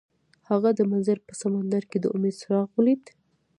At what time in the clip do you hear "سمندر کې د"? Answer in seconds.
1.41-2.05